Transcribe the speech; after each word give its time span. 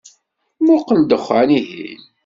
Muqel 0.65 0.99
ddexan-ihin. 1.03 2.01